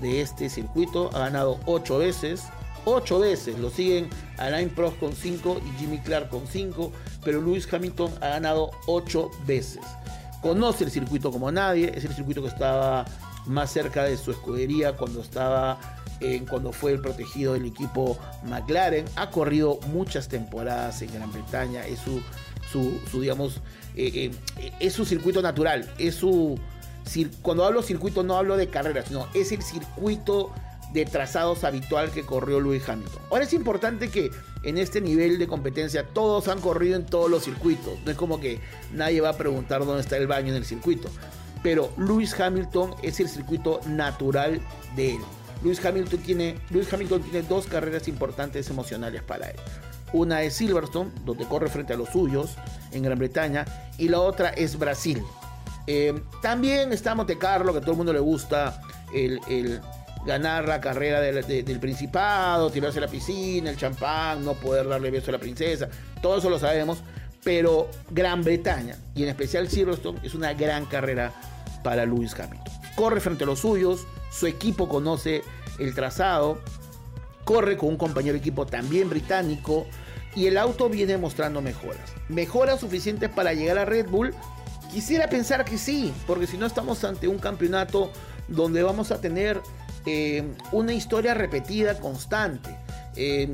[0.00, 1.10] de este circuito.
[1.14, 2.46] Ha ganado ocho veces
[2.84, 3.58] ocho veces.
[3.58, 4.08] Lo siguen
[4.40, 6.92] Alain Prost con 5 y Jimmy Clark con 5,
[7.24, 9.82] pero Lewis Hamilton ha ganado ocho veces.
[10.42, 13.04] Conoce el circuito como nadie, es el circuito que estaba
[13.46, 15.78] más cerca de su escudería cuando estaba
[16.20, 19.04] en, cuando fue el protegido del equipo McLaren.
[19.16, 22.22] Ha corrido muchas temporadas en Gran Bretaña, es su,
[22.72, 23.60] su, digamos,
[23.94, 26.58] eh, eh, es su circuito natural, es su
[27.42, 30.52] cuando hablo circuito no hablo de carreras, sino es el circuito
[30.92, 33.22] de trazados habitual que corrió Lewis Hamilton.
[33.30, 34.30] Ahora es importante que
[34.62, 37.98] en este nivel de competencia todos han corrido en todos los circuitos.
[38.04, 38.60] No es como que
[38.92, 41.08] nadie va a preguntar dónde está el baño en el circuito.
[41.62, 44.60] Pero Lewis Hamilton es el circuito natural
[44.96, 45.20] de él.
[45.62, 46.56] Lewis Hamilton tiene,
[46.92, 49.56] Hamilton tiene dos carreras importantes emocionales para él.
[50.12, 52.56] Una es Silverstone, donde corre frente a los suyos
[52.92, 53.64] en Gran Bretaña,
[53.96, 55.22] y la otra es Brasil.
[55.86, 58.80] Eh, también está Monte Carlo, que a todo el mundo le gusta
[59.14, 59.80] el,
[60.24, 65.30] ganar la carrera del, Principado, tirarse a la piscina, el champán, no poder darle beso
[65.30, 65.88] a la princesa,
[66.20, 67.02] todo eso lo sabemos,
[67.42, 71.32] pero Gran Bretaña, y en especial Silverstone, es una gran carrera
[71.82, 72.72] para Lewis Hamilton.
[72.96, 75.42] Corre frente a los suyos, su equipo conoce
[75.78, 76.58] el trazado,
[77.44, 79.86] corre con un compañero de equipo también británico
[80.36, 82.12] y el auto viene mostrando mejoras.
[82.28, 84.34] ¿Mejoras suficientes para llegar a Red Bull?
[84.92, 88.12] Quisiera pensar que sí, porque si no estamos ante un campeonato
[88.48, 89.60] donde vamos a tener
[90.06, 92.76] eh, una historia repetida constante.
[93.16, 93.48] Eh,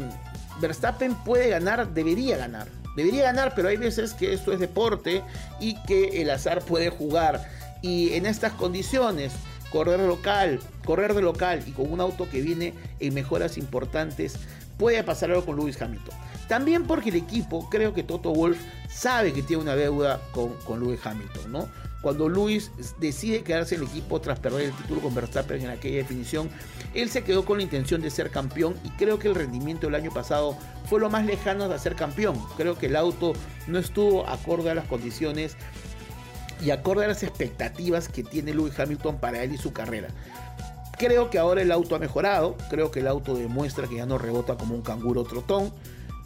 [0.61, 2.69] Verstappen puede ganar, debería ganar.
[2.97, 5.23] Debería ganar, pero hay veces que esto es deporte
[5.61, 7.47] y que el azar puede jugar.
[7.83, 9.33] Y en estas condiciones,
[9.71, 14.37] correr local, correr de local y con un auto que viene en mejoras importantes,
[14.79, 16.15] puede pasar algo con Lewis Hamilton.
[16.49, 20.81] También porque el equipo, creo que Toto Wolf sabe que tiene una deuda con, con
[20.81, 21.69] Lewis Hamilton, ¿no?
[22.03, 25.97] Cuando Lewis decide quedarse en el equipo tras perder el título con Verstappen en aquella
[25.99, 26.49] definición,
[26.95, 29.97] él se quedó con la intención de ser campeón y creo que el rendimiento del
[29.97, 30.57] año pasado
[30.89, 32.41] fue lo más lejano de ser campeón.
[32.57, 33.33] Creo que el auto
[33.67, 35.57] no estuvo acorde a las condiciones
[36.65, 40.09] y acorde a las expectativas que tiene Lewis Hamilton para él y su carrera.
[40.99, 44.17] Creo que ahora el auto ha mejorado, creo que el auto demuestra que ya no
[44.17, 45.73] rebota como un canguro trotón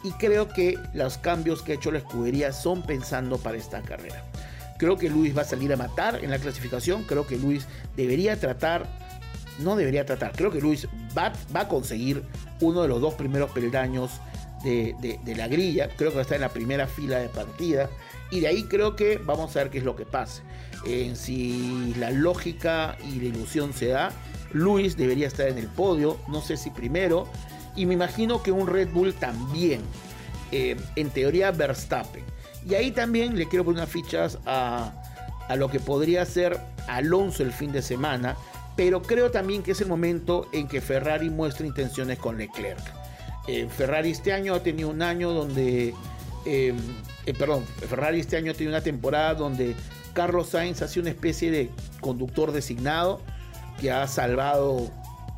[0.03, 4.23] y creo que los cambios que ha hecho la escudería son pensando para esta carrera.
[4.81, 8.39] Creo que Luis va a salir a matar en la clasificación, creo que Luis debería
[8.39, 8.87] tratar,
[9.59, 12.23] no debería tratar, creo que Luis va, va a conseguir
[12.61, 14.09] uno de los dos primeros peldaños
[14.63, 17.91] de, de, la grilla, creo que va a estar en la primera fila de partida
[18.31, 20.41] y de ahí creo que vamos a ver qué es lo que pase.
[20.87, 24.11] En si la lógica y la ilusión se da,
[24.51, 27.27] Luis debería estar en el podio, no sé si primero,
[27.75, 29.81] y me imagino que un Red Bull también.
[30.51, 32.25] Eh, en teoría Verstappen.
[32.67, 34.93] Y ahí también le quiero poner unas fichas a,
[35.47, 38.35] a lo que podría ser Alonso el fin de semana,
[38.75, 42.81] pero creo también que es el momento en que Ferrari muestre intenciones con Leclerc.
[43.47, 45.93] Eh, Ferrari este año ha tenido un año donde,
[46.45, 46.73] eh,
[47.37, 49.75] perdón, Ferrari este año ha tenido una temporada donde
[50.13, 51.69] Carlos Sainz ha sido una especie de
[51.99, 53.21] conductor designado
[53.79, 54.89] que ha salvado,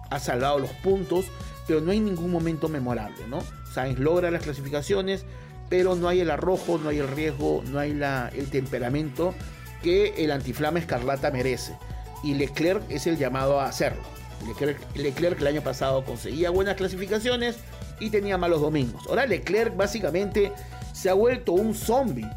[0.10, 1.26] ha salvado los puntos,
[1.68, 3.40] pero no hay ningún momento memorable, ¿no?
[3.74, 5.26] Sainz logra las clasificaciones,
[5.74, 8.00] pero no hay el arrojo, no hay el riesgo, no hay
[8.36, 9.34] el temperamento
[9.82, 11.76] que el antiflama escarlata merece.
[12.24, 14.04] Y Leclerc es el llamado a hacerlo.
[14.46, 17.56] Leclerc, Leclerc el año pasado conseguía buenas clasificaciones
[18.00, 19.02] y tenía malos domingos.
[19.08, 20.54] Ahora Leclerc básicamente
[20.94, 22.30] se ha vuelto un zombie.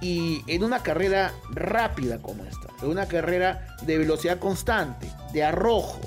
[0.00, 6.00] Y en una carrera rápida como esta, en una carrera de velocidad constante, de arrojo,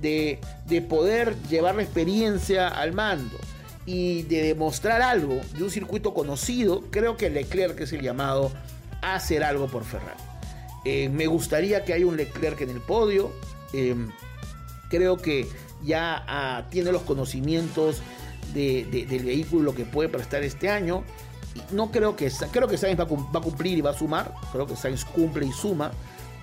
[0.00, 0.40] de,
[0.88, 3.38] poder llevar la experiencia al mando
[3.86, 8.50] y de demostrar algo de un circuito conocido, creo que Leclerc es el llamado
[9.02, 10.20] a hacer algo por Ferrari.
[10.84, 13.32] Eh, me gustaría que haya un Leclerc en el podio.
[13.72, 14.10] Em,
[14.88, 15.46] creo que
[15.82, 18.02] ya ah, tiene los conocimientos
[18.52, 21.02] del vehículo que puede prestar este año.
[21.70, 24.34] No creo que creo que Sainz va a, cumplir y va a sumar.
[24.52, 25.92] Creo que Sainz cumple y suma.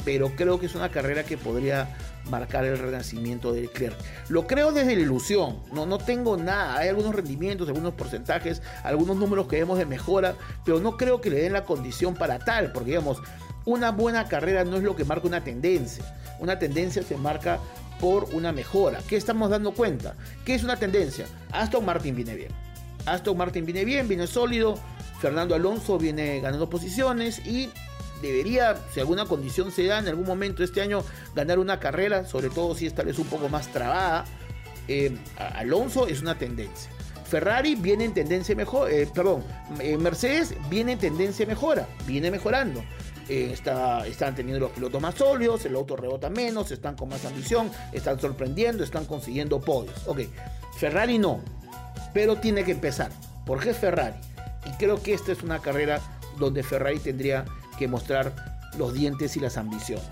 [0.06, 1.96] Pero creo que es una carrera que podría
[2.30, 3.96] marcar el renacimiento de Leclerc.
[4.30, 9.18] Lo creo desde la ilusión, no, no tengo nada, hay algunos rendimientos, algunos porcentajes, algunos
[9.18, 12.72] números que vemos de mejora, pero no creo que le den la condición para tal,
[12.72, 13.22] porque digamos,
[13.66, 16.04] una buena carrera no es lo que marca una tendencia,
[16.40, 17.60] una tendencia se marca
[18.00, 19.00] por una mejora.
[19.08, 20.16] ¿Qué estamos dando cuenta?
[20.44, 21.26] ¿Qué es una tendencia?
[21.52, 22.52] Aston Martin viene bien.
[23.06, 24.76] Aston Martin viene bien, viene sólido.
[25.20, 27.70] Fernando Alonso viene ganando posiciones y
[28.22, 31.04] debería, si alguna condición se da en algún momento este año,
[31.36, 34.26] ganar una carrera, sobre todo si esta vez un poco más trabada.
[34.88, 36.92] Eh, Alonso es una tendencia.
[37.26, 39.44] Ferrari viene en tendencia mejor, eh, perdón,
[39.80, 42.84] eh, Mercedes viene en tendencia mejora, viene mejorando.
[43.30, 47.72] Está, están teniendo los pilotos más sólidos, el auto rebota menos, están con más ambición,
[47.94, 50.06] están sorprendiendo, están consiguiendo podios.
[50.06, 50.22] Ok,
[50.76, 51.40] Ferrari no,
[52.14, 53.10] pero tiene que empezar,
[53.46, 54.18] porque es Ferrari.
[54.66, 56.02] Y creo que esta es una carrera
[56.38, 57.46] donde Ferrari tendría
[57.82, 58.32] que mostrar
[58.78, 60.06] los dientes y las ambiciones.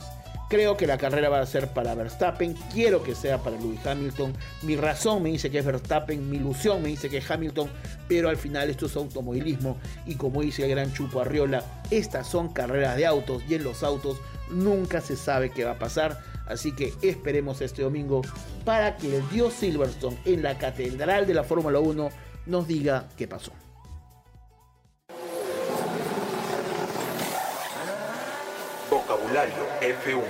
[0.50, 4.34] Creo que la carrera va a ser para Verstappen, quiero que sea para Lewis Hamilton.
[4.64, 7.70] Mi razón me dice que es Verstappen, mi ilusión me dice que es Hamilton,
[8.08, 9.78] pero al final esto es automovilismo
[10.08, 13.84] y como dice el gran Chupo Arriola, estas son carreras de autos y en los
[13.84, 14.18] autos
[14.50, 16.20] nunca se sabe qué va a pasar.
[16.48, 18.24] Así que esperemos este domingo
[18.66, 22.10] para que el dios Silverstone en la catedral de la Fórmula 1
[22.48, 23.52] nos diga qué pasó.
[29.30, 30.24] F1.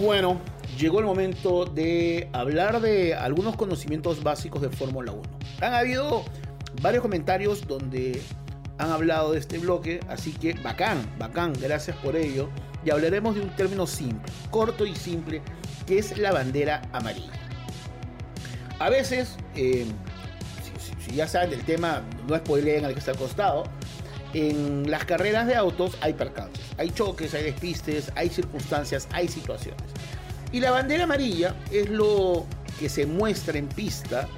[0.00, 0.40] Bueno,
[0.78, 5.22] llegó el momento de hablar de algunos conocimientos básicos de Fórmula 1.
[5.60, 6.24] Han habido
[6.80, 8.22] varios comentarios donde
[8.78, 12.48] han hablado de este bloque, así que bacán, bacán, gracias por ello.
[12.86, 15.42] Y hablaremos de un término simple, corto y simple,
[15.86, 17.32] que es la bandera amarilla.
[18.78, 19.86] A veces, eh,
[21.00, 23.64] si, ya saben del tema, no spoileen al que está al costado,
[24.34, 29.82] en las carreras de autos hay percances, hay choques, hay despistes, hay circunstancias, hay situaciones.
[30.52, 32.44] Y la bandera amarilla es lo
[32.78, 34.28] que se muestra en pista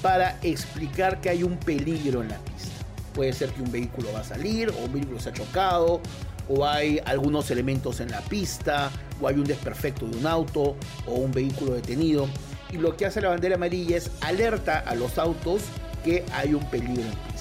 [0.00, 2.70] para explicar que hay un peligro en la pista.
[3.14, 6.00] Puede ser que un vehículo va a salir, o un vehículo se ha chocado,
[6.48, 11.14] o hay algunos elementos en la pista, o hay un desperfecto de un auto, o
[11.14, 12.28] un vehículo detenido.
[12.72, 15.62] Y lo que hace la bandera amarilla es alerta a los autos
[16.04, 17.31] que hay un peligro en pista,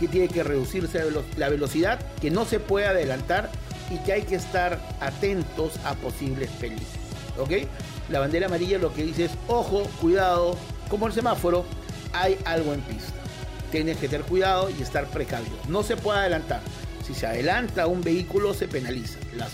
[0.00, 1.04] que tiene que reducirse
[1.36, 3.50] la velocidad, que no se puede adelantar
[3.90, 6.88] y que hay que estar atentos a posibles peligros.
[7.38, 7.68] ¿Ok?
[8.08, 10.56] La bandera amarilla lo que dice es, ojo, cuidado,
[10.88, 11.66] como el semáforo,
[12.12, 13.12] hay algo en pista.
[13.70, 15.54] Tienes que tener cuidado y estar precavido.
[15.68, 16.60] No se puede adelantar.
[17.06, 19.18] Si se adelanta un vehículo se penaliza.
[19.36, 19.52] Las,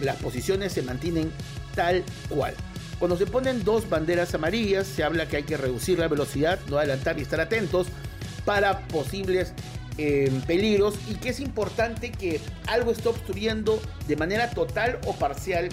[0.00, 1.32] las posiciones se mantienen
[1.74, 2.54] tal cual.
[2.98, 6.78] Cuando se ponen dos banderas amarillas, se habla que hay que reducir la velocidad, no
[6.78, 7.88] adelantar y estar atentos
[8.44, 9.52] para posibles
[9.98, 15.68] eh, peligros y que es importante que algo esté obstruyendo de manera total o parcial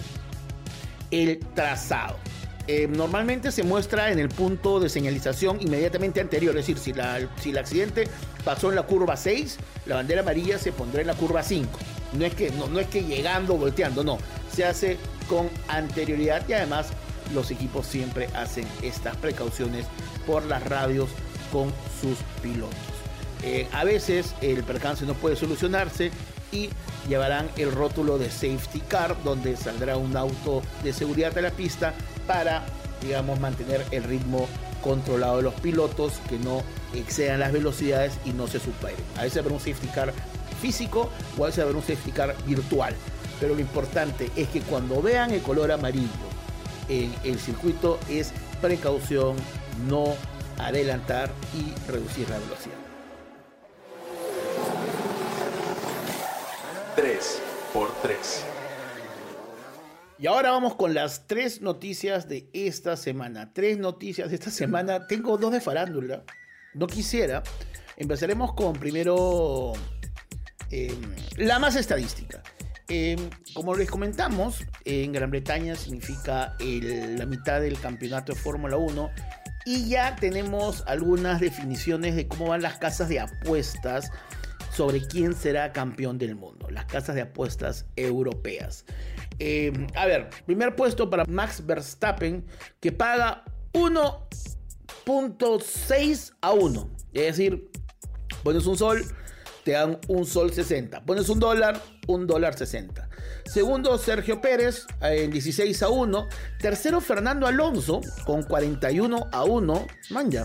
[1.12, 2.18] el trazado.
[2.66, 7.20] Eh, normalmente se muestra en el punto de señalización inmediatamente anterior, es decir, si, la,
[7.42, 8.08] si el accidente
[8.46, 11.68] pasó en la curva 6, la bandera amarilla se pondrá en la curva 5.
[12.14, 14.18] No es que, no, no es que llegando, volteando, no.
[14.50, 16.88] Se hace con anterioridad y además
[17.34, 19.86] los equipos siempre hacen estas precauciones
[20.26, 21.10] por las radios
[21.52, 22.92] con sus pilotos.
[23.43, 26.12] Eh, a veces el percance no puede solucionarse
[26.51, 26.69] y
[27.10, 31.93] llevarán el rótulo de safety car donde saldrá un auto de seguridad de la pista
[32.25, 32.63] para,
[33.01, 34.47] digamos, mantener el ritmo
[34.82, 36.62] controlado de los pilotos, que no
[36.93, 39.03] excedan las velocidades y no se superen.
[39.17, 40.13] A veces habrá un safety car
[40.62, 42.95] físico o a veces habrá un safety car virtual.
[43.39, 46.08] Pero lo importante es que cuando vean el color amarillo
[46.88, 49.36] en el circuito es precaución,
[49.88, 50.15] no
[50.58, 52.83] adelantar y reducir la velocidad.
[56.95, 57.41] 3
[57.73, 58.45] por 3
[60.23, 63.51] y ahora vamos con las tres noticias de esta semana.
[63.51, 65.06] Tres noticias de esta semana.
[65.06, 66.23] Tengo dos de farándula.
[66.73, 67.43] No quisiera.
[67.97, 69.73] Empezaremos con primero
[70.69, 70.95] em,
[71.36, 72.41] la más estadística.
[72.88, 73.19] Em,
[73.53, 79.12] como les comentamos, en Gran Bretaña significa la mitad del campeonato de Fórmula 1
[79.65, 84.10] y ya tenemos algunas definiciones de cómo van las casas de apuestas
[84.76, 88.84] sobre quién será campeón del mundo, las casas de apuestas europeas.
[89.40, 92.46] Eh, a ver, primer puesto para Max Verstappen,
[92.80, 96.90] que paga 1.6 a 1.
[97.14, 97.72] Es decir,
[98.44, 99.04] pones un sol,
[99.64, 101.06] te dan un sol 60.
[101.06, 103.10] Pones un dólar, un dólar 60.
[103.46, 106.28] Segundo, Sergio Pérez, en 16 a 1.
[106.60, 109.88] Tercero, Fernando Alonso, con 41 a 1.
[110.10, 110.44] Manja.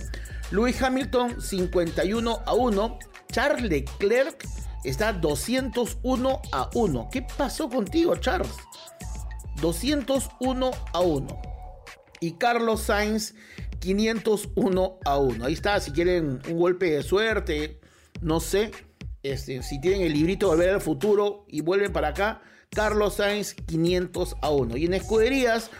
[0.50, 2.98] Luis Hamilton, 51 a 1.
[3.30, 4.46] Charles Leclerc
[4.82, 7.08] está 201 a 1.
[7.12, 8.54] ¿Qué pasó contigo, Charles?
[9.60, 11.42] 201 a 1.
[12.20, 13.34] Y Carlos Sainz
[13.80, 15.44] 501 a 1.
[15.44, 17.80] Ahí está, si quieren un golpe de suerte,
[18.22, 18.70] no sé.
[19.22, 23.52] Este, si tienen el librito de Volver al Futuro y vuelven para acá, Carlos Sainz
[23.52, 24.78] 500 a 1.
[24.78, 25.70] Y en escuderías,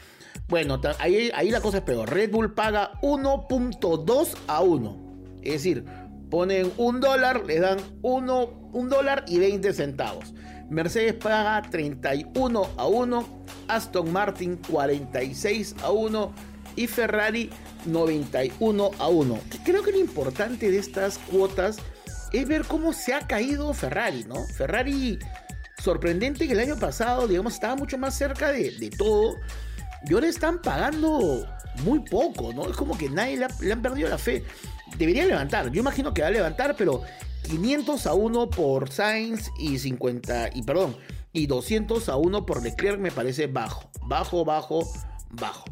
[0.49, 2.11] bueno, ahí, ahí la cosa es peor.
[2.11, 5.09] Red Bull paga 1.2 a 1.
[5.43, 5.85] Es decir,
[6.31, 10.35] ponen un dólar, le dan 1 un dólar y 20 centavos.
[10.71, 16.33] Mercedes paga 31 a 1, Aston Martin 46 a 1
[16.77, 17.51] y Ferrari
[17.87, 19.41] 91 a 1.
[19.65, 21.79] Creo que lo importante de estas cuotas
[22.33, 24.45] es ver cómo se ha caído Ferrari, ¿no?
[24.57, 25.19] Ferrari,
[25.83, 29.37] sorprendente que el año pasado, digamos, estaba mucho más cerca de, todo
[30.07, 31.47] y ahora están pagando
[31.85, 32.69] muy poco, ¿no?
[32.69, 34.45] Es como que nadie le, han perdido la fe.
[34.97, 37.03] Debería levantar, yo imagino que va a levantar, pero
[37.43, 40.97] 500 a 1 por Sainz y 50, y perdón,
[41.33, 44.89] y 200 a 1 por Leclerc me parece bajo, bajo, bajo,
[45.31, 45.65] bajo.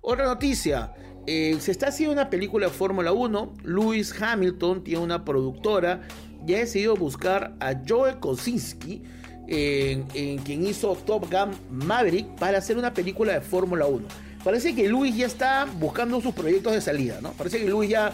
[0.00, 0.92] Otra noticia,
[1.26, 6.02] eh, se está haciendo una película de Fórmula 1, Lewis Hamilton tiene una productora
[6.46, 9.02] y ha decidido buscar a Joe Kosinski,
[9.48, 14.06] en, quien hizo Top Gun Maverick, para hacer una película de Fórmula 1.
[14.42, 17.32] Parece que Lewis ya está buscando sus proyectos de salida, ¿no?
[17.32, 18.12] Parece que Lewis ya,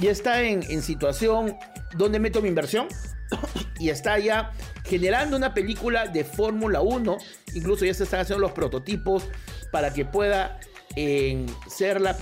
[0.00, 1.56] ya está en, en situación
[1.96, 2.88] donde meto mi inversión
[3.80, 4.52] y está ya
[4.84, 7.16] generando una película de Fórmula 1.
[7.54, 9.24] Incluso ya se están haciendo los prototipos
[9.70, 10.60] para que pueda
[11.68, 12.16] ser la,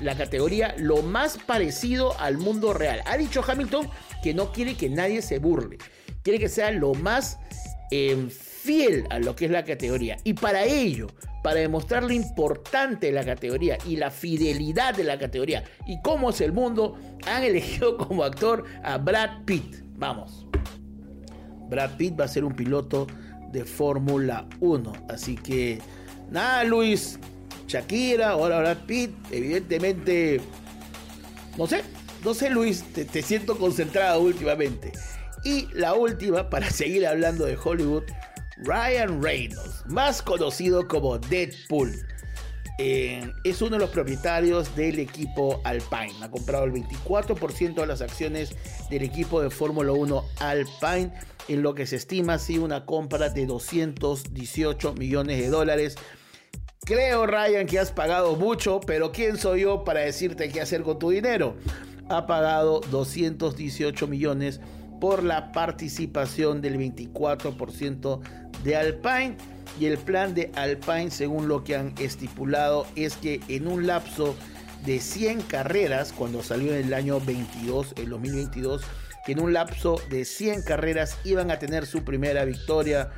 [0.00, 3.02] la categoría lo más parecido al mundo real.
[3.06, 3.88] Ha dicho Hamilton
[4.22, 5.78] que no quiere que nadie se burle,
[6.22, 7.38] quiere que sea lo más
[7.90, 10.16] em, fiel a lo que es la categoría.
[10.24, 11.08] Y para ello,
[11.42, 16.30] para demostrar lo importante de la categoría y la fidelidad de la categoría y cómo
[16.30, 16.96] es el mundo,
[17.26, 19.76] han elegido como actor a Brad Pitt.
[19.96, 20.46] Vamos.
[21.68, 23.06] Brad Pitt va a ser un piloto
[23.52, 24.92] de Fórmula 1.
[25.08, 25.80] Así que,
[26.30, 27.18] nada, Luis,
[27.66, 30.40] Shakira, ahora Brad Pitt, evidentemente,
[31.56, 31.82] no sé,
[32.24, 34.92] no sé, Luis, te, te siento concentrado últimamente.
[35.44, 38.04] Y la última, para seguir hablando de Hollywood,
[38.58, 41.94] Ryan Reynolds, más conocido como Deadpool.
[42.80, 46.14] Eh, es uno de los propietarios del equipo Alpine.
[46.22, 48.54] Ha comprado el 24% de las acciones
[48.88, 51.12] del equipo de Fórmula 1 Alpine,
[51.48, 55.96] en lo que se estima así una compra de 218 millones de dólares.
[56.84, 60.98] Creo, Ryan, que has pagado mucho, pero ¿quién soy yo para decirte qué hacer con
[60.98, 61.56] tu dinero?
[62.08, 64.60] Ha pagado 218 millones
[65.00, 68.20] por la participación del 24%
[68.64, 69.36] de Alpine.
[69.78, 74.34] Y el plan de Alpine según lo que han estipulado es que en un lapso
[74.84, 78.82] de 100 carreras cuando salió en el año 22 el 2022
[79.28, 83.10] que en un lapso de 100 carreras iban a tener su primera victoria.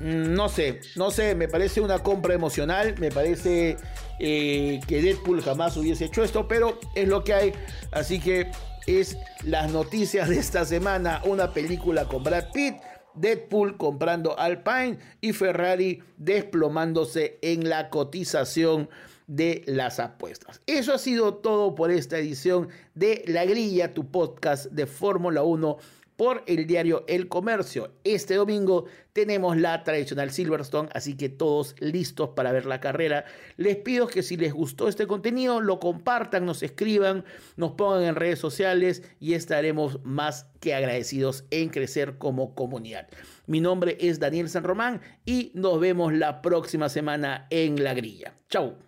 [0.00, 3.76] Mm, no sé, no sé, me parece una compra emocional, me parece
[4.20, 7.52] eh, que Deadpool jamás hubiese hecho esto, pero es lo que hay,
[7.92, 8.50] así que
[8.88, 12.76] es las noticias de esta semana, una película con Brad Pitt,
[13.14, 18.88] Deadpool comprando Alpine y Ferrari desplomándose en la cotización
[19.26, 20.62] de las apuestas.
[20.66, 25.76] Eso ha sido todo por esta edición de La Grilla, tu podcast de Fórmula 1
[26.18, 27.92] por el diario El Comercio.
[28.02, 33.24] Este domingo tenemos la tradicional Silverstone, así que todos listos para ver la carrera.
[33.56, 37.24] Les pido que si les gustó este contenido, lo compartan, nos escriban,
[37.56, 43.06] nos pongan en redes sociales y estaremos más que agradecidos en crecer como comunidad.
[43.46, 48.34] Mi nombre es Daniel San Román y nos vemos la próxima semana en La Grilla.
[48.48, 48.87] Chau.